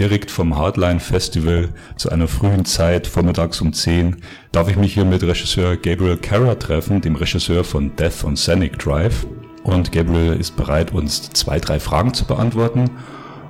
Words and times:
direkt 0.00 0.30
vom 0.30 0.56
Hardline 0.56 0.98
Festival 0.98 1.68
zu 1.96 2.10
einer 2.10 2.26
frühen 2.26 2.64
Zeit, 2.64 3.06
vormittags 3.06 3.60
um 3.60 3.74
10, 3.74 4.16
darf 4.50 4.68
ich 4.68 4.76
mich 4.76 4.94
hier 4.94 5.04
mit 5.04 5.22
Regisseur 5.22 5.76
Gabriel 5.76 6.16
Carra 6.16 6.54
treffen, 6.54 7.02
dem 7.02 7.16
Regisseur 7.16 7.64
von 7.64 7.94
Death 7.96 8.24
on 8.24 8.34
Scenic 8.34 8.78
Drive. 8.78 9.26
Und 9.62 9.92
Gabriel 9.92 10.32
ist 10.40 10.56
bereit, 10.56 10.92
uns 10.94 11.28
zwei, 11.30 11.60
drei 11.60 11.78
Fragen 11.78 12.14
zu 12.14 12.24
beantworten. 12.24 12.90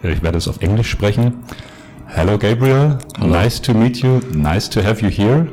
Ich 0.03 0.23
werde 0.23 0.39
es 0.39 0.49
auf 0.49 0.61
Englisch 0.61 0.91
sprechen. 0.91 1.35
Hello 2.07 2.37
Gabriel, 2.37 2.99
Hello. 3.17 3.29
nice 3.29 3.63
to 3.63 3.73
meet 3.73 3.99
you, 3.99 4.21
nice 4.33 4.69
to 4.69 4.83
have 4.83 5.01
you 5.01 5.09
here. 5.09 5.47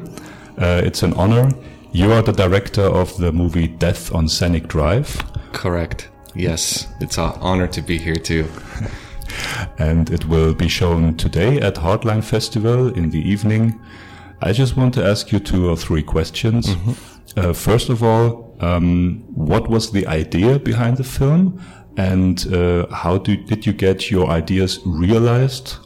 Uh, 0.59 0.83
it's 0.83 1.03
an 1.03 1.13
honor. 1.13 1.49
You 1.91 2.11
are 2.11 2.23
the 2.25 2.33
director 2.33 2.91
of 2.91 3.13
the 3.17 3.31
movie 3.31 3.67
Death 3.67 4.11
on 4.11 4.27
Scenic 4.27 4.67
Drive. 4.67 5.23
Correct. 5.53 6.09
Yes, 6.33 6.87
it's 6.99 7.19
an 7.19 7.33
honor 7.39 7.67
to 7.67 7.81
be 7.83 7.99
here 7.99 8.15
too. 8.15 8.45
And 9.77 10.09
it 10.09 10.25
will 10.25 10.53
be 10.53 10.67
shown 10.67 11.15
today 11.17 11.59
at 11.59 11.75
Hardline 11.75 12.23
Festival 12.23 12.89
in 12.95 13.09
the 13.09 13.19
evening. 13.19 13.79
I 14.41 14.53
just 14.53 14.77
want 14.77 14.93
to 14.95 15.05
ask 15.05 15.31
you 15.31 15.39
two 15.39 15.69
or 15.69 15.75
three 15.75 16.03
questions. 16.03 16.75
Uh, 17.35 17.53
first 17.53 17.89
of 17.89 18.03
all, 18.03 18.55
um, 18.61 19.23
what 19.33 19.69
was 19.69 19.91
the 19.91 20.07
idea 20.07 20.59
behind 20.59 20.97
the 20.97 21.03
film, 21.03 21.61
and 21.97 22.51
uh, 22.53 22.87
how 22.93 23.17
do, 23.17 23.35
did 23.35 23.65
you 23.65 23.73
get 23.73 24.09
your 24.09 24.29
ideas 24.29 24.79
realized? 24.85 25.77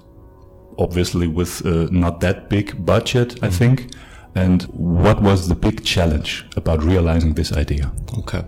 Obviously, 0.77 1.27
with 1.27 1.65
uh, 1.65 1.87
not 1.91 2.19
that 2.21 2.49
big 2.49 2.85
budget, 2.85 3.41
I 3.43 3.49
think. 3.49 3.93
And 4.35 4.63
what 4.63 5.21
was 5.21 5.49
the 5.49 5.55
big 5.55 5.83
challenge 5.83 6.45
about 6.55 6.83
realizing 6.83 7.33
this 7.33 7.51
idea? 7.51 7.91
Okay. 8.19 8.43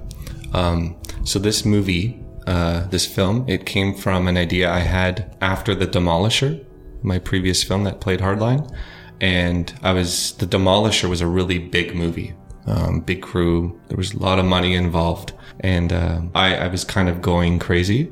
Um, 0.54 0.96
so 1.26 1.40
this 1.40 1.66
movie, 1.66 2.23
uh, 2.48 2.88
this 2.88 3.06
film, 3.06 3.46
it 3.48 3.66
came 3.66 3.94
from 3.94 4.28
an 4.28 4.38
idea 4.38 4.72
I 4.72 4.80
had 4.80 5.36
after 5.42 5.76
The 5.76 5.88
Demolisher, 5.88 6.64
my 7.02 7.20
previous 7.20 7.64
film 7.64 7.84
that 7.84 8.02
played 8.02 8.20
Hardline. 8.20 8.70
And 9.22 9.74
I 9.82 9.94
was, 9.94 10.34
The 10.34 10.46
Demolisher 10.46 11.10
was 11.10 11.22
a 11.22 11.28
really 11.28 11.60
big 11.60 11.96
movie. 11.96 12.34
Um, 12.66 13.02
big 13.02 13.22
crew. 13.22 13.80
There 13.88 13.98
was 13.98 14.14
a 14.14 14.20
lot 14.20 14.40
of 14.40 14.46
money 14.46 14.74
involved. 14.74 15.34
And, 15.60 15.92
uh, 15.92 16.22
I, 16.34 16.56
I 16.56 16.68
was 16.68 16.84
kind 16.84 17.10
of 17.10 17.22
going 17.22 17.60
crazy, 17.60 18.12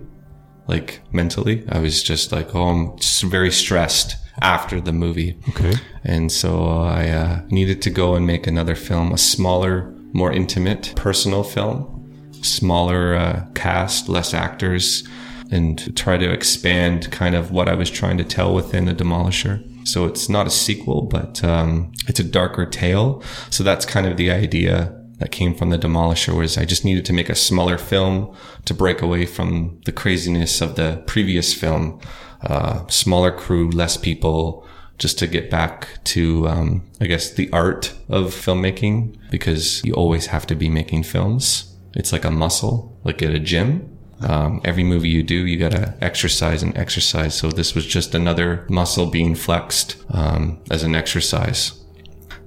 like 0.67 1.02
mentally. 1.11 1.65
I 1.69 1.79
was 1.79 2.03
just 2.03 2.31
like, 2.31 2.53
oh, 2.55 2.67
I'm 2.67 2.97
just 2.97 3.23
very 3.23 3.52
stressed 3.52 4.17
after 4.41 4.81
the 4.81 4.93
movie. 4.93 5.37
Okay. 5.49 5.73
And 6.03 6.31
so 6.31 6.65
I 6.65 7.09
uh, 7.09 7.41
needed 7.49 7.81
to 7.83 7.89
go 7.89 8.15
and 8.15 8.25
make 8.25 8.47
another 8.47 8.75
film, 8.75 9.11
a 9.11 9.17
smaller, 9.17 9.93
more 10.13 10.31
intimate, 10.31 10.93
personal 10.95 11.43
film, 11.43 12.00
smaller 12.42 13.16
uh, 13.16 13.45
cast, 13.56 14.09
less 14.09 14.34
actors, 14.34 15.08
and 15.52 15.95
try 15.97 16.17
to 16.17 16.31
expand 16.31 17.11
kind 17.11 17.36
of 17.36 17.52
what 17.52 17.67
I 17.67 17.75
was 17.75 17.89
trying 17.89 18.17
to 18.17 18.23
tell 18.23 18.53
within 18.53 18.86
The 18.86 18.94
Demolisher. 18.94 19.67
So 19.88 20.06
it's 20.06 20.30
not 20.30 20.48
a 20.48 20.52
sequel, 20.52 21.03
but 21.03 21.44
um, 21.44 21.92
it's 22.08 22.20
a 22.20 22.23
darker 22.23 22.66
tale. 22.66 23.23
So 23.50 23.64
that's 23.64 23.86
kind 23.86 24.08
of 24.08 24.17
the 24.17 24.31
idea 24.31 24.98
that 25.20 25.31
came 25.31 25.53
from 25.53 25.70
The 25.70 25.78
Demolisher 25.78 26.36
was 26.36 26.58
I 26.58 26.66
just 26.66 26.86
needed 26.86 27.06
to 27.06 27.14
make 27.14 27.30
a 27.30 27.36
smaller 27.36 27.78
film 27.78 28.36
to 28.66 28.73
break 28.73 29.02
away 29.02 29.26
from 29.26 29.80
the 29.86 29.92
craziness 29.92 30.61
of 30.61 30.76
the 30.76 31.03
previous 31.05 31.53
film. 31.53 32.00
Uh, 32.42 32.88
smaller 32.88 33.31
crew, 33.31 33.70
less 33.70 33.98
people, 33.98 34.66
just 34.98 35.20
to 35.20 35.28
get 35.28 35.50
back 35.50 36.00
to, 36.03 36.48
um, 36.48 36.83
I 37.00 37.08
guess, 37.08 37.31
the 37.31 37.52
art 37.52 37.94
of 38.08 38.33
filmmaking 38.33 39.17
because 39.30 39.83
you 39.83 39.94
always 39.94 40.27
have 40.27 40.48
to 40.48 40.55
be 40.55 40.70
making 40.70 41.04
films. 41.04 41.70
It's 41.93 42.11
like 42.11 42.25
a 42.25 42.31
muscle, 42.31 42.99
like 43.03 43.21
at 43.21 43.33
a 43.33 43.39
gym. 43.39 43.97
Um, 44.21 44.61
every 44.63 44.83
movie 44.83 45.09
you 45.09 45.23
do, 45.23 45.45
you 45.47 45.57
gotta 45.57 45.95
exercise 46.02 46.61
and 46.61 46.77
exercise. 46.77 47.33
So 47.35 47.49
this 47.49 47.73
was 47.73 47.85
just 47.85 48.13
another 48.13 48.65
muscle 48.69 49.07
being 49.07 49.35
flexed 49.35 49.97
um, 50.11 50.61
as 50.69 50.83
an 50.83 50.95
exercise. 50.95 51.73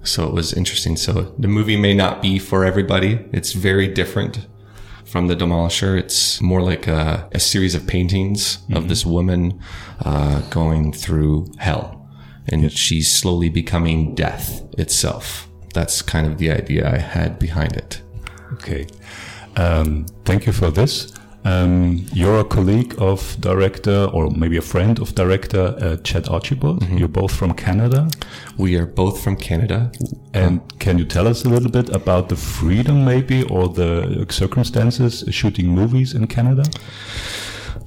So 0.05 0.27
it 0.27 0.33
was 0.33 0.53
interesting. 0.53 0.97
So 0.97 1.35
the 1.39 1.49
movie 1.49 1.77
may 1.77 1.95
not 1.95 2.23
be 2.23 2.39
for 2.39 2.65
everybody. 2.65 3.27
It's 3.33 3.53
very 3.53 3.89
different 3.89 4.47
from 5.05 5.29
the 5.29 5.37
demolisher. 5.37 5.99
It's 5.99 6.41
more 6.41 6.61
like 6.61 6.87
a, 6.87 7.29
a 7.33 7.41
series 7.41 7.75
of 7.75 7.87
paintings 7.87 8.59
of 8.75 8.89
this 8.89 9.07
woman 9.07 9.61
uh, 10.05 10.41
going 10.51 10.93
through 10.93 11.53
hell, 11.59 12.09
and 12.49 12.71
she's 12.73 13.13
slowly 13.13 13.49
becoming 13.49 14.15
death 14.15 14.63
itself. 14.79 15.49
That's 15.73 16.03
kind 16.03 16.27
of 16.27 16.39
the 16.39 16.51
idea 16.51 16.93
I 16.93 16.99
had 16.99 17.39
behind 17.39 17.77
it. 17.77 18.03
Okay. 18.55 18.87
Um, 19.57 20.07
thank 20.25 20.47
you 20.47 20.53
for 20.53 20.71
this. 20.71 21.13
Um, 21.45 22.07
you're 22.13 22.41
a 22.41 22.45
colleague 22.45 22.95
of 22.99 23.37
director, 23.41 24.09
or 24.13 24.31
maybe 24.31 24.57
a 24.57 24.63
friend 24.63 24.99
of 24.99 25.15
director 25.15 25.77
uh, 25.79 25.97
Chad 25.99 26.29
Archibald. 26.29 26.89
You're 26.89 27.09
both 27.09 27.35
from 27.35 27.53
Canada. 27.53 28.09
We 28.57 28.77
are 28.77 28.87
both 28.87 29.23
from 29.23 29.37
Canada. 29.37 29.93
And 30.33 30.61
can 30.79 30.99
you 30.99 31.05
tell 31.05 31.27
us 31.29 31.45
a 31.45 31.49
little 31.49 31.71
bit 31.71 31.91
about 31.91 32.29
the 32.29 32.37
freedom, 32.37 33.05
maybe, 33.05 33.43
or 33.43 33.69
the 33.69 34.27
circumstances 34.31 35.25
shooting 35.31 35.69
movies 35.69 36.15
in 36.15 36.29
Canada? 36.29 36.65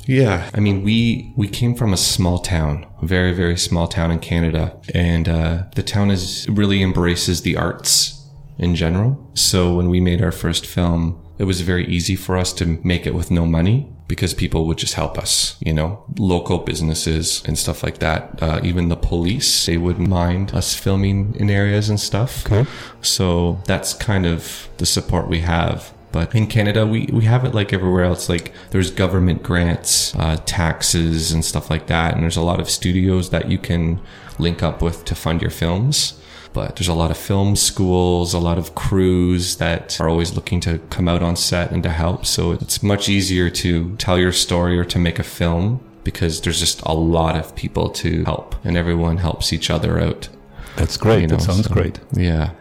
Yeah, 0.05 0.49
I 0.53 0.59
mean, 0.59 0.83
we 0.83 1.33
we 1.35 1.47
came 1.47 1.75
from 1.75 1.93
a 1.93 1.97
small 1.97 2.39
town, 2.39 2.85
very 3.01 3.33
very 3.33 3.57
small 3.57 3.87
town 3.87 4.11
in 4.11 4.19
Canada, 4.19 4.77
and 4.93 5.27
uh, 5.27 5.63
the 5.75 5.83
town 5.83 6.11
is 6.11 6.47
really 6.47 6.81
embraces 6.83 7.41
the 7.41 7.57
arts 7.57 8.16
in 8.57 8.75
general. 8.75 9.29
So 9.33 9.75
when 9.75 9.89
we 9.89 9.99
made 9.99 10.21
our 10.21 10.31
first 10.31 10.65
film, 10.65 11.23
it 11.37 11.43
was 11.43 11.61
very 11.61 11.85
easy 11.87 12.15
for 12.15 12.37
us 12.37 12.51
to 12.53 12.79
make 12.83 13.05
it 13.05 13.13
with 13.13 13.29
no 13.29 13.45
money 13.45 13.87
because 14.07 14.33
people 14.33 14.65
would 14.65 14.77
just 14.77 14.93
help 14.93 15.17
us, 15.17 15.57
you 15.59 15.73
know, 15.73 16.03
local 16.17 16.59
businesses 16.59 17.43
and 17.45 17.57
stuff 17.57 17.83
like 17.83 17.99
that. 17.99 18.41
Uh, 18.41 18.59
even 18.63 18.89
the 18.89 18.95
police, 18.95 19.65
they 19.65 19.77
wouldn't 19.77 20.07
mind 20.07 20.53
us 20.53 20.73
filming 20.73 21.35
in 21.35 21.49
areas 21.49 21.89
and 21.89 21.99
stuff. 21.99 22.45
Okay. 22.45 22.69
So 23.01 23.61
that's 23.65 23.93
kind 23.93 24.25
of 24.25 24.69
the 24.77 24.85
support 24.85 25.27
we 25.27 25.39
have. 25.41 25.93
But 26.11 26.33
in 26.33 26.47
Canada, 26.47 26.85
we, 26.85 27.07
we 27.11 27.25
have 27.25 27.43
it 27.45 27.53
like 27.53 27.73
everywhere 27.73 28.05
else. 28.05 28.29
Like 28.29 28.53
there's 28.71 28.91
government 28.91 29.43
grants, 29.43 30.15
uh, 30.15 30.37
taxes 30.45 31.31
and 31.31 31.43
stuff 31.43 31.69
like 31.69 31.87
that. 31.87 32.13
And 32.13 32.23
there's 32.23 32.37
a 32.37 32.41
lot 32.41 32.59
of 32.59 32.69
studios 32.69 33.29
that 33.31 33.49
you 33.49 33.57
can 33.57 33.99
link 34.39 34.63
up 34.63 34.81
with 34.81 35.05
to 35.05 35.15
fund 35.15 35.41
your 35.41 35.51
films. 35.51 36.19
But 36.53 36.77
there's 36.77 36.87
a 36.87 36.93
lot 36.93 37.11
of 37.11 37.17
film 37.17 37.55
schools, 37.55 38.33
a 38.33 38.39
lot 38.39 38.57
of 38.57 38.73
crews 38.73 39.57
that 39.57 39.99
are 39.99 40.09
always 40.09 40.33
looking 40.33 40.59
to 40.61 40.79
come 40.89 41.07
out 41.07 41.21
on 41.21 41.35
set 41.35 41.71
and 41.71 41.83
to 41.83 41.89
help. 41.89 42.25
So 42.25 42.53
it's 42.53 42.81
much 42.81 43.09
easier 43.09 43.49
to 43.51 43.95
tell 43.97 44.17
your 44.17 44.31
story 44.31 44.79
or 44.79 44.85
to 44.85 44.97
make 44.97 45.19
a 45.19 45.23
film 45.23 45.81
because 46.03 46.41
there's 46.41 46.59
just 46.59 46.81
a 46.83 46.93
lot 46.93 47.35
of 47.35 47.53
people 47.55 47.89
to 47.89 48.23
help 48.23 48.55
and 48.63 48.77
everyone 48.77 49.17
helps 49.17 49.51
each 49.51 49.69
other 49.69 49.99
out. 49.99 50.29
That's 50.77 50.95
great. 50.95 51.21
You 51.21 51.27
know, 51.27 51.35
that 51.35 51.43
sounds 51.43 51.67
so- 51.67 51.73
great. 51.73 51.99
Yeah. 52.13 52.51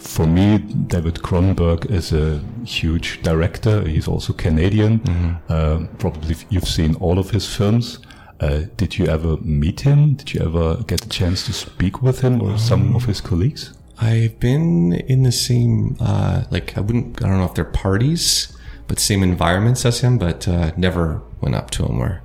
For 0.00 0.26
me, 0.26 0.58
David 0.58 1.16
Cronenberg 1.16 1.90
is 1.90 2.12
a 2.12 2.40
huge 2.64 3.22
director. 3.22 3.86
He's 3.86 4.08
also 4.08 4.32
Canadian. 4.32 5.00
Uh, 5.48 5.86
probably 5.98 6.36
you've 6.48 6.68
seen 6.68 6.94
all 6.96 7.18
of 7.18 7.30
his 7.30 7.46
films. 7.54 7.98
Uh, 8.40 8.62
did 8.76 8.98
you 8.98 9.06
ever 9.06 9.36
meet 9.38 9.80
him? 9.82 10.14
Did 10.14 10.32
you 10.34 10.40
ever 10.40 10.82
get 10.84 11.04
a 11.04 11.08
chance 11.08 11.44
to 11.46 11.52
speak 11.52 12.00
with 12.02 12.22
him 12.22 12.40
or 12.40 12.56
some 12.58 12.96
of 12.96 13.04
his 13.04 13.20
colleagues? 13.20 13.74
I've 14.00 14.40
been 14.40 14.94
in 14.94 15.22
the 15.24 15.32
same, 15.32 15.96
uh, 16.00 16.44
like, 16.50 16.76
I 16.78 16.80
wouldn't, 16.80 17.22
I 17.22 17.28
don't 17.28 17.36
know 17.38 17.44
if 17.44 17.54
they're 17.54 17.64
parties, 17.66 18.56
but 18.88 18.98
same 18.98 19.22
environments 19.22 19.84
as 19.84 20.00
him, 20.00 20.16
but, 20.16 20.48
uh, 20.48 20.72
never 20.78 21.20
went 21.42 21.54
up 21.54 21.70
to 21.72 21.84
him 21.84 22.00
or, 22.00 22.22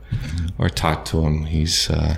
or 0.57 0.69
talked 0.69 1.09
to 1.09 1.19
him. 1.25 1.45
He's, 1.47 1.89
uh, 1.89 2.15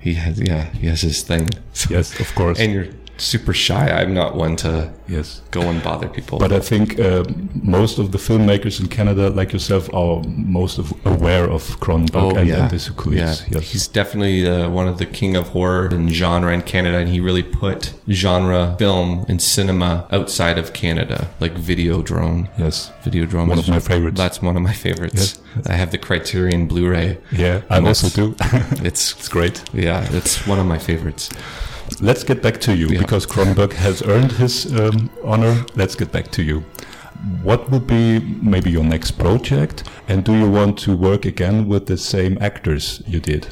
he 0.00 0.14
has, 0.14 0.40
yeah, 0.40 0.70
he 0.70 0.86
has 0.86 1.02
his 1.02 1.22
thing. 1.22 1.50
So- 1.74 1.88
Yes, 1.90 2.18
of 2.18 2.34
course. 2.34 2.58
And 2.58 2.72
you're 2.72 2.86
super 3.16 3.52
shy. 3.52 3.88
I'm 3.90 4.14
not 4.14 4.34
one 4.34 4.56
to 4.56 4.92
yes. 5.08 5.40
go 5.50 5.62
and 5.62 5.82
bother 5.82 6.08
people. 6.08 6.38
But 6.38 6.52
I 6.52 6.60
think 6.60 6.98
uh, 6.98 7.24
most 7.62 7.98
of 7.98 8.12
the 8.12 8.18
filmmakers 8.18 8.80
in 8.80 8.88
Canada, 8.88 9.30
like 9.30 9.52
yourself, 9.52 9.92
are 9.94 10.22
most 10.26 10.78
of 10.78 10.92
aware 11.06 11.48
of 11.48 11.62
Cronenberg 11.80 12.36
and, 12.36 12.50
and 12.50 12.72
his 12.72 12.88
colleagues. 12.90 13.42
Oh, 13.42 13.44
Yeah. 13.48 13.58
Yes. 13.58 13.70
He's 13.72 13.88
definitely 13.88 14.46
uh, 14.48 14.68
one 14.70 14.88
of 14.88 14.98
the 14.98 15.06
king 15.06 15.36
of 15.36 15.48
horror 15.48 15.86
and 15.86 16.10
genre 16.10 16.52
in 16.52 16.62
Canada, 16.62 16.98
and 16.98 17.08
he 17.08 17.20
really 17.20 17.42
put 17.42 17.94
genre 18.08 18.76
film 18.78 19.24
and 19.28 19.40
cinema 19.40 20.06
outside 20.10 20.58
of 20.58 20.72
Canada, 20.72 21.28
like 21.40 21.54
Videodrome. 21.54 22.48
yes. 22.58 22.90
Videodrome 23.04 23.48
One 23.48 23.58
of 23.58 23.68
my 23.68 23.80
favorites. 23.80 24.16
That's 24.16 24.42
one 24.42 24.56
of 24.56 24.62
my 24.62 24.72
favorites. 24.72 25.40
I 25.66 25.74
have 25.74 25.90
the 25.90 25.98
Criterion 25.98 26.66
Blu-ray. 26.66 27.18
Yeah, 27.30 27.62
I 27.70 27.80
also 27.80 28.08
do. 28.08 28.34
It's 28.84 29.12
it's 29.12 29.28
great. 29.28 29.62
yeah, 29.72 30.06
it's 30.12 30.46
one 30.46 30.58
of 30.58 30.66
my 30.66 30.78
favorites. 30.78 31.30
Let's 32.00 32.24
get 32.24 32.42
back 32.42 32.60
to 32.62 32.74
you 32.76 32.88
Yeah. 32.88 32.98
because 33.00 33.26
Cronenberg 33.26 33.72
has 33.72 34.02
earned 34.02 34.32
his 34.32 34.66
um, 34.78 35.10
honor. 35.22 35.64
Let's 35.76 35.94
get 35.94 36.12
back 36.12 36.30
to 36.32 36.42
you. 36.42 36.64
What 37.42 37.70
would 37.70 37.86
be 37.86 38.18
maybe 38.42 38.70
your 38.70 38.84
next 38.84 39.12
project? 39.12 39.84
And 40.08 40.24
do 40.24 40.34
you 40.34 40.50
want 40.50 40.78
to 40.80 40.96
work 40.96 41.24
again 41.24 41.68
with 41.68 41.86
the 41.86 41.96
same 41.96 42.36
actors 42.40 43.02
you 43.06 43.20
did? 43.20 43.46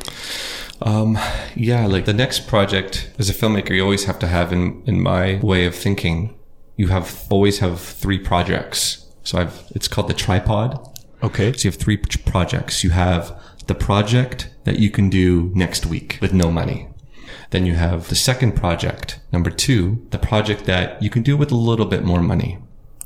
Um, 0.83 1.17
yeah, 1.55 1.87
like 1.87 2.05
the 2.05 2.13
next 2.13 2.49
project 2.49 3.11
as 3.19 3.31
a 3.31 3.33
filmmaker, 3.33 3.71
you 3.71 3.83
always 3.85 4.05
have 4.05 4.19
to 4.19 4.27
have 4.27 4.53
in 4.53 4.83
in 4.87 5.01
my 5.01 5.39
way 5.43 5.65
of 5.67 5.75
thinking, 5.75 6.35
you 6.77 6.89
have 6.89 7.25
always 7.31 7.61
have 7.61 7.81
three 7.81 8.19
projects. 8.19 9.07
So 9.23 9.39
I've 9.39 9.63
it's 9.75 9.89
called 9.89 10.09
the 10.09 10.15
tripod. 10.15 10.79
Okay. 11.23 11.53
So 11.53 11.69
you 11.69 11.71
have 11.71 11.81
three 11.81 11.97
projects. 11.97 12.83
You 12.83 12.91
have 12.91 13.41
the 13.69 13.75
project 13.77 14.51
that 14.65 14.79
you 14.81 14.91
can 14.91 15.09
do 15.09 15.53
next 15.55 15.87
week 15.87 16.19
with 16.21 16.33
no 16.35 16.51
money. 16.51 16.89
Then 17.53 17.67
you 17.67 17.75
have 17.75 18.09
the 18.09 18.15
second 18.15 18.57
project. 18.57 19.21
Number 19.31 19.51
two, 19.51 20.07
the 20.11 20.19
project 20.19 20.65
that 20.65 21.01
you 21.03 21.11
can 21.11 21.23
do 21.23 21.37
with 21.37 21.53
a 21.53 21.57
little 21.57 21.87
bit 21.87 22.03
more 22.03 22.23
money, 22.23 22.59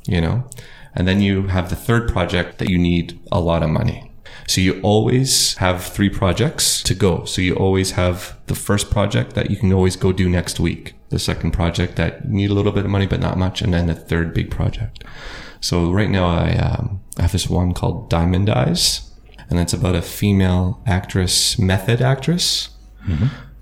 you 0.05 0.21
know? 0.21 0.49
And 0.95 1.07
then 1.07 1.21
you 1.21 1.47
have 1.47 1.69
the 1.69 1.75
third 1.75 2.09
project 2.09 2.57
that 2.57 2.69
you 2.69 2.77
need 2.77 3.19
a 3.31 3.41
lot 3.41 3.61
of 3.61 3.69
money. 3.69 4.11
So 4.47 4.61
you 4.61 4.79
always 4.81 5.55
have 5.57 5.83
three 5.83 6.09
projects 6.09 6.81
to 6.83 6.95
go. 6.95 7.25
So 7.25 7.41
you 7.41 7.55
always 7.55 7.91
have 7.91 8.37
the 8.47 8.55
first 8.55 8.89
project 8.89 9.33
that 9.33 9.51
you 9.51 9.57
can 9.57 9.73
always 9.73 9.97
go 9.97 10.13
do 10.13 10.29
next 10.29 10.61
week. 10.61 10.95
The 11.09 11.19
second 11.19 11.51
project 11.51 11.97
that 11.97 12.23
you 12.25 12.31
need 12.31 12.49
a 12.49 12.53
little 12.53 12.71
bit 12.71 12.85
of 12.85 12.91
money, 12.91 13.05
but 13.05 13.19
not 13.19 13.37
much. 13.37 13.61
And 13.61 13.73
then 13.73 13.87
the 13.87 13.95
third 13.95 14.33
big 14.33 14.49
project. 14.49 15.03
So 15.59 15.91
right 15.91 16.09
now 16.09 16.25
I, 16.25 16.55
um, 16.55 17.01
I 17.17 17.23
have 17.23 17.33
this 17.33 17.49
one 17.49 17.73
called 17.73 18.09
Diamond 18.09 18.49
Eyes 18.49 19.11
and 19.49 19.59
it's 19.59 19.73
about 19.73 19.95
a 19.95 20.01
female 20.01 20.81
actress, 20.85 21.59
method 21.59 22.01
actress. 22.01 22.69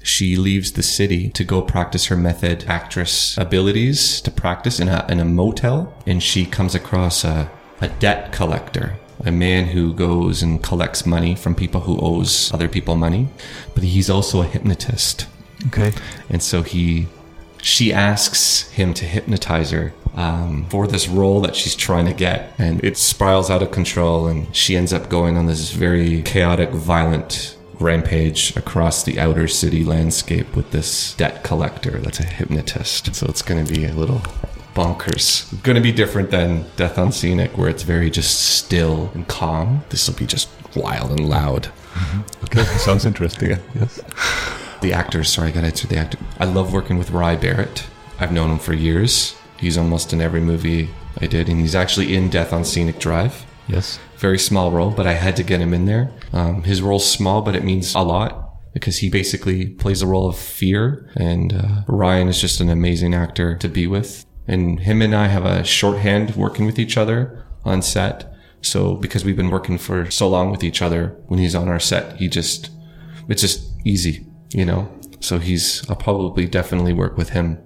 She 0.06 0.36
leaves 0.36 0.74
the 0.74 0.84
city 0.84 1.30
to 1.32 1.44
go 1.44 1.64
practice 1.64 2.06
her 2.06 2.16
method 2.16 2.64
actress 2.68 3.36
abilities 3.40 4.22
to 4.22 4.30
practice 4.30 4.80
in 4.80 4.88
a, 4.88 5.04
in 5.10 5.20
a 5.20 5.26
motel. 5.26 5.92
And 6.06 6.22
she 6.22 6.46
comes 6.46 6.76
across 6.76 7.24
a, 7.24 7.50
a 7.82 7.88
debt 7.88 8.32
collector, 8.32 8.98
a 9.26 9.32
man 9.32 9.66
who 9.66 9.96
goes 9.96 10.44
and 10.44 10.62
collects 10.62 11.08
money 11.08 11.34
from 11.34 11.56
people 11.56 11.82
who 11.82 12.00
owes 12.00 12.54
other 12.54 12.68
people 12.68 12.96
money. 12.96 13.30
But 13.74 13.84
he's 13.84 14.08
also 14.08 14.44
a 14.44 14.46
hypnotist. 14.46 15.26
Okay. 15.70 15.92
And 16.30 16.44
so 16.44 16.62
he, 16.62 17.08
she 17.64 17.92
asks 17.92 18.70
him 18.70 18.94
to 18.94 19.06
hypnotize 19.06 19.72
her 19.72 19.92
um, 20.14 20.68
for 20.70 20.86
this 20.86 21.08
role 21.08 21.42
that 21.42 21.56
she's 21.56 21.76
trying 21.76 22.06
to 22.06 22.14
get, 22.14 22.54
and 22.60 22.84
it 22.84 22.96
spirals 22.96 23.50
out 23.50 23.64
of 23.64 23.72
control, 23.72 24.28
and 24.28 24.56
she 24.56 24.78
ends 24.78 24.94
up 24.94 25.10
going 25.10 25.36
on 25.36 25.48
this 25.48 25.72
very 25.72 26.22
chaotic, 26.22 26.70
violent 26.70 27.55
rampage 27.80 28.56
across 28.56 29.04
the 29.04 29.20
outer 29.20 29.48
city 29.48 29.84
landscape 29.84 30.56
with 30.56 30.72
this 30.72 31.14
debt 31.16 31.44
collector 31.44 32.00
that's 32.00 32.20
a 32.20 32.26
hypnotist. 32.26 33.14
So 33.16 33.28
it's 33.28 33.42
going 33.42 33.66
to 33.66 33.74
be 33.74 33.86
a 33.86 33.94
little 33.94 34.22
bonkers. 34.74 35.62
Going 35.64 35.76
to 35.76 35.82
be 35.82 35.92
different 35.92 36.32
than 36.32 36.66
Death 36.76 36.98
on 36.98 37.12
Scenic, 37.12 37.58
where 37.58 37.70
it's 37.70 37.84
very 37.84 38.10
just 38.10 38.58
still 38.58 39.12
and 39.14 39.28
calm. 39.28 39.84
This 39.90 40.08
will 40.08 40.16
be 40.16 40.26
just 40.26 40.50
wild 40.76 41.12
and 41.12 41.28
loud. 41.28 41.64
Mm-hmm. 41.94 42.44
Okay. 42.46 42.64
Sounds 42.78 43.06
interesting. 43.06 43.58
Yes. 43.76 44.02
The 44.82 44.94
actors, 44.94 45.30
sorry, 45.30 45.48
I 45.48 45.52
gotta 45.52 45.68
answer 45.68 45.88
the 45.88 45.98
actor. 45.98 46.20
I 46.40 46.46
love 46.46 46.74
working 46.74 47.00
with 47.00 47.10
Ry 47.10 47.36
Barrett. 47.36 47.88
I've 48.20 48.32
known 48.32 48.52
him 48.52 48.60
for 48.60 48.74
years. 48.74 49.36
He's 49.58 49.78
almost 49.78 50.14
in 50.14 50.22
every 50.22 50.42
movie 50.42 50.90
I 51.20 51.28
did, 51.28 51.50
and 51.50 51.60
he's 51.60 51.76
actually 51.76 52.14
in 52.14 52.30
Death 52.30 52.54
on 52.54 52.66
Scenic 52.66 53.00
Drive. 53.00 53.46
Yes. 53.68 54.00
Very 54.18 54.40
small 54.40 54.72
role, 54.72 54.92
but 54.92 55.08
I 55.08 55.14
had 55.14 55.36
to 55.38 55.44
get 55.44 55.60
him 55.60 55.74
in 55.74 55.86
there. 55.86 56.12
Um, 56.34 56.64
his 56.64 56.82
role's 56.82 57.10
small, 57.10 57.42
but 57.42 57.56
it 57.56 57.64
means 57.64 57.96
a 57.96 58.02
lot 58.02 58.46
because 58.74 58.98
he 58.98 59.10
basically 59.10 59.68
plays 59.68 60.02
the 60.02 60.08
role 60.08 60.28
of 60.28 60.38
fear, 60.38 61.10
and 61.16 61.54
uh, 61.54 61.82
Ryan 61.88 62.28
is 62.28 62.42
just 62.42 62.60
an 62.60 62.70
amazing 62.70 63.14
actor 63.14 63.58
to 63.58 63.70
be 63.70 63.88
with. 63.88 64.26
And 64.48 64.82
him 64.82 65.02
and 65.02 65.16
I 65.16 65.28
have 65.28 65.46
a 65.46 65.64
shorthand 65.64 66.36
working 66.36 66.66
with 66.66 66.78
each 66.78 66.98
other 66.98 67.46
on 67.64 67.82
set. 67.82 68.32
So 68.62 68.96
because 68.96 69.24
we've 69.24 69.36
been 69.36 69.50
working 69.50 69.78
for 69.78 70.12
so 70.12 70.28
long 70.28 70.52
with 70.52 70.64
each 70.64 70.82
other, 70.82 71.16
when 71.28 71.40
he's 71.40 71.56
on 71.56 71.68
our 71.68 71.80
set, 71.80 72.18
he 72.18 72.28
just 72.28 72.70
it's 73.28 73.42
just 73.42 73.72
easy, 73.86 74.26
you 74.54 74.66
know. 74.66 74.92
So 75.20 75.40
he's 75.40 75.88
I'll 75.90 75.96
probably 75.96 76.46
definitely 76.46 76.94
work 76.94 77.18
with 77.18 77.30
him, 77.30 77.58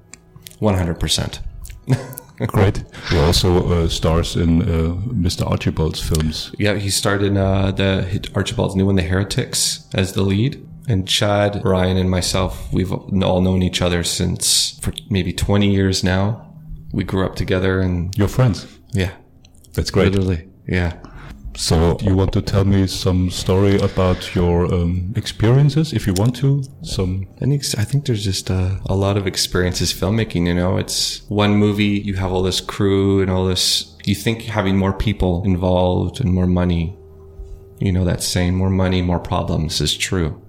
one 0.59 0.75
hundred 0.75 0.99
percent. 0.99 1.41
Great. 2.47 2.83
He 3.09 3.17
also 3.17 3.67
uh, 3.69 3.87
stars 3.89 4.35
in 4.35 4.61
uh, 4.61 4.95
Mr. 5.13 5.45
Archibald's 5.49 5.99
films. 6.01 6.53
Yeah, 6.57 6.75
he 6.75 6.89
starred 6.89 7.21
in 7.23 7.35
uh, 7.37 7.71
the 7.71 8.03
hit 8.03 8.29
Archibald's 8.35 8.75
new 8.75 8.85
one, 8.85 8.95
The 8.95 9.03
Heretics, 9.03 9.87
as 9.93 10.13
the 10.13 10.21
lead. 10.23 10.65
And 10.87 11.07
Chad, 11.07 11.61
Ryan, 11.63 11.97
and 11.97 12.09
myself, 12.09 12.71
we've 12.73 12.91
all 12.91 13.41
known 13.41 13.61
each 13.61 13.81
other 13.81 14.03
since 14.03 14.79
for 14.81 14.91
maybe 15.09 15.31
twenty 15.33 15.71
years 15.71 16.03
now. 16.03 16.51
We 16.91 17.03
grew 17.03 17.25
up 17.25 17.35
together, 17.35 17.79
and 17.79 18.17
Your 18.17 18.27
friends. 18.27 18.65
yeah, 18.93 19.11
That's 19.73 19.91
great. 19.91 20.11
literally, 20.11 20.47
yeah. 20.67 20.93
So, 21.59 21.97
you 21.99 22.15
want 22.15 22.31
to 22.33 22.41
tell 22.41 22.63
me 22.63 22.87
some 22.87 23.29
story 23.29 23.77
about 23.81 24.33
your 24.33 24.73
um, 24.73 25.11
experiences, 25.17 25.91
if 25.91 26.07
you 26.07 26.13
want 26.13 26.33
to? 26.37 26.63
Some. 26.83 27.27
I 27.41 27.45
think 27.47 27.63
I 27.77 27.83
think 27.83 28.05
there's 28.05 28.23
just 28.23 28.49
a, 28.49 28.79
a 28.85 28.95
lot 28.95 29.17
of 29.17 29.27
experiences 29.27 29.93
filmmaking. 29.93 30.47
You 30.47 30.53
know, 30.53 30.77
it's 30.77 31.21
one 31.27 31.55
movie. 31.55 31.99
You 31.99 32.13
have 32.13 32.31
all 32.31 32.43
this 32.43 32.61
crew 32.61 33.21
and 33.21 33.29
all 33.29 33.45
this. 33.45 33.97
You 34.05 34.15
think 34.15 34.43
having 34.43 34.77
more 34.77 34.93
people 34.93 35.43
involved 35.43 36.21
and 36.21 36.33
more 36.33 36.47
money. 36.47 36.97
You 37.79 37.91
know 37.91 38.05
that 38.05 38.23
saying, 38.23 38.55
"More 38.55 38.69
money, 38.69 39.01
more 39.01 39.19
problems" 39.19 39.81
is 39.81 39.97
true. 39.97 40.41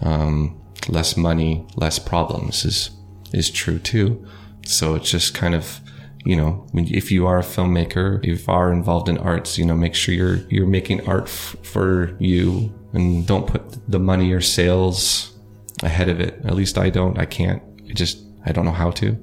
Um, 0.00 0.60
less 0.88 1.16
money, 1.16 1.64
less 1.76 2.00
problems 2.00 2.64
is 2.64 2.90
is 3.32 3.48
true 3.48 3.78
too. 3.78 4.26
So 4.66 4.96
it's 4.96 5.08
just 5.08 5.34
kind 5.34 5.54
of 5.54 5.80
you 6.24 6.36
know, 6.36 6.66
if 6.74 7.10
you 7.10 7.26
are 7.26 7.38
a 7.38 7.42
filmmaker, 7.42 8.24
if 8.24 8.46
you 8.46 8.52
are 8.52 8.72
involved 8.72 9.08
in 9.08 9.18
arts, 9.18 9.58
you 9.58 9.64
know, 9.64 9.74
make 9.74 9.94
sure 9.94 10.14
you're 10.14 10.36
you're 10.48 10.66
making 10.66 11.06
art 11.08 11.24
f- 11.24 11.56
for 11.62 12.16
you, 12.20 12.72
and 12.92 13.26
don't 13.26 13.46
put 13.46 13.90
the 13.90 13.98
money 13.98 14.32
or 14.32 14.40
sales 14.40 15.36
ahead 15.82 16.08
of 16.08 16.20
it. 16.20 16.40
At 16.44 16.54
least 16.54 16.78
I 16.78 16.90
don't. 16.90 17.18
I 17.18 17.24
can't. 17.26 17.62
I 17.88 17.92
just 17.92 18.24
I 18.46 18.52
don't 18.52 18.64
know 18.64 18.72
how 18.72 18.90
to. 18.92 19.18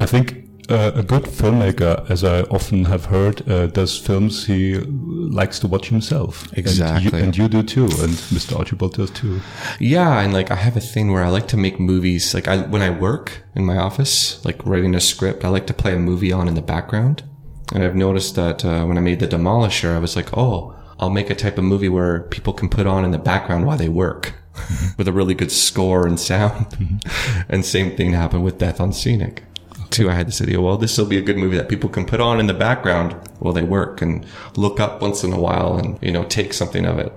I 0.00 0.06
think 0.06 0.45
uh, 0.68 0.92
a 0.94 1.02
good 1.02 1.24
filmmaker, 1.24 2.08
as 2.10 2.24
I 2.24 2.42
often 2.42 2.84
have 2.86 3.06
heard, 3.06 3.48
uh, 3.48 3.66
does 3.66 3.98
films 3.98 4.46
he 4.46 4.74
likes 4.78 5.58
to 5.60 5.68
watch 5.68 5.88
himself. 5.88 6.46
Exactly. 6.56 7.06
And 7.06 7.12
you, 7.12 7.18
and 7.24 7.36
you 7.36 7.48
do 7.48 7.62
too, 7.62 7.84
and 7.84 8.14
Mr. 8.34 8.58
Archibald 8.58 8.94
does 8.94 9.10
too. 9.10 9.40
Yeah, 9.78 10.20
and 10.20 10.32
like 10.32 10.50
I 10.50 10.56
have 10.56 10.76
a 10.76 10.80
thing 10.80 11.12
where 11.12 11.24
I 11.24 11.28
like 11.28 11.48
to 11.48 11.56
make 11.56 11.78
movies. 11.78 12.34
Like 12.34 12.48
I 12.48 12.58
when 12.58 12.82
I 12.82 12.90
work 12.90 13.42
in 13.54 13.64
my 13.64 13.76
office, 13.76 14.44
like 14.44 14.64
writing 14.66 14.94
a 14.94 15.00
script, 15.00 15.44
I 15.44 15.48
like 15.48 15.66
to 15.68 15.74
play 15.74 15.94
a 15.94 15.98
movie 15.98 16.32
on 16.32 16.48
in 16.48 16.54
the 16.54 16.62
background. 16.62 17.22
And 17.74 17.82
I've 17.82 17.96
noticed 17.96 18.36
that 18.36 18.64
uh, 18.64 18.84
when 18.84 18.96
I 18.96 19.00
made 19.00 19.20
The 19.20 19.26
Demolisher, 19.26 19.94
I 19.94 19.98
was 19.98 20.14
like, 20.14 20.36
oh, 20.36 20.76
I'll 21.00 21.10
make 21.10 21.30
a 21.30 21.34
type 21.34 21.58
of 21.58 21.64
movie 21.64 21.88
where 21.88 22.20
people 22.22 22.52
can 22.52 22.68
put 22.68 22.86
on 22.86 23.04
in 23.04 23.10
the 23.10 23.18
background 23.18 23.66
while 23.66 23.76
they 23.76 23.88
work, 23.88 24.34
with 24.98 25.08
a 25.08 25.12
really 25.12 25.34
good 25.34 25.52
score 25.52 26.06
and 26.06 26.18
sound. 26.18 27.02
and 27.48 27.64
same 27.64 27.96
thing 27.96 28.12
happened 28.12 28.44
with 28.44 28.58
Death 28.58 28.80
on 28.80 28.92
Scenic. 28.92 29.42
Too, 29.90 30.10
I 30.10 30.14
had 30.14 30.26
this 30.26 30.40
idea. 30.42 30.60
Well, 30.60 30.76
this 30.76 30.98
will 30.98 31.06
be 31.06 31.18
a 31.18 31.22
good 31.22 31.36
movie 31.36 31.56
that 31.56 31.68
people 31.68 31.88
can 31.88 32.04
put 32.04 32.20
on 32.20 32.40
in 32.40 32.46
the 32.46 32.54
background 32.54 33.16
while 33.38 33.52
they 33.52 33.62
work 33.62 34.02
and 34.02 34.26
look 34.56 34.80
up 34.80 35.00
once 35.00 35.24
in 35.24 35.32
a 35.32 35.40
while 35.40 35.76
and 35.76 35.98
you 36.02 36.12
know 36.12 36.24
take 36.24 36.52
something 36.52 36.84
of 36.84 36.98
it. 36.98 37.12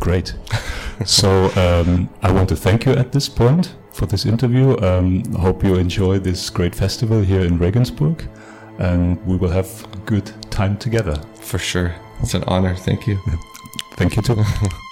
Great. 0.00 0.34
so 1.04 1.46
um, 1.56 2.08
I 2.22 2.32
want 2.32 2.48
to 2.48 2.56
thank 2.56 2.86
you 2.86 2.92
at 2.92 3.12
this 3.12 3.28
point 3.28 3.74
for 3.92 4.06
this 4.06 4.26
interview. 4.26 4.76
Um, 4.80 5.24
hope 5.34 5.62
you 5.62 5.76
enjoy 5.76 6.18
this 6.18 6.50
great 6.50 6.74
festival 6.74 7.22
here 7.22 7.42
in 7.42 7.58
Regensburg, 7.58 8.28
and 8.78 9.24
we 9.26 9.36
will 9.36 9.50
have 9.50 9.86
a 9.92 9.98
good 9.98 10.30
time 10.50 10.76
together. 10.76 11.16
For 11.40 11.58
sure, 11.58 11.94
it's 12.20 12.34
an 12.34 12.44
honor. 12.44 12.74
Thank 12.74 13.06
you. 13.06 13.18
Thank 13.96 14.16
you 14.16 14.22
too. 14.22 14.42